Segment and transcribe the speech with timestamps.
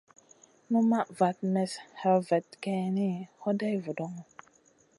[0.71, 3.09] Numaʼ vat mestn hè vat geyni,
[3.41, 4.21] hoday vudoŋo.